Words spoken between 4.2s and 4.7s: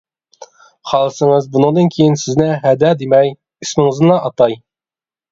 ئاتاي.